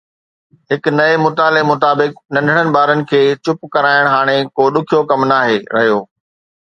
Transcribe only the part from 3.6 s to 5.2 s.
ڪرائڻ هاڻي ڪو ڏکيو